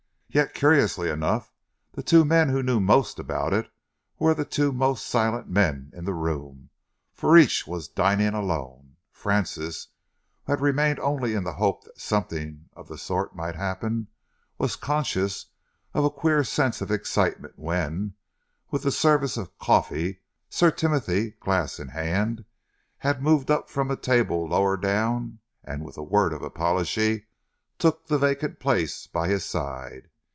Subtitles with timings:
[0.33, 1.51] Yet, curiously enough,
[1.91, 3.69] the two men who knew most about it
[4.17, 6.69] were the two most silent men in the room,
[7.13, 8.95] for each was dining alone.
[9.11, 9.89] Francis,
[10.45, 14.07] who had remained only in the hope that something of the sort might happen,
[14.57, 15.47] was conscious
[15.93, 18.13] of a queer sense of excitement when,
[18.69, 22.45] with the service of coffee, Sir Timothy, glass in hand,
[23.19, 27.25] moved up from a table lower down and with a word of apology
[27.77, 30.07] took the vacant place by his side.